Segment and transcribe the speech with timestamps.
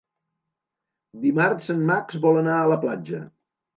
[1.27, 3.21] Dimarts en Max vol anar a la platja.